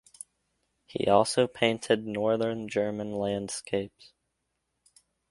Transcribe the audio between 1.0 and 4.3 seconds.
also painted northern German landscapes.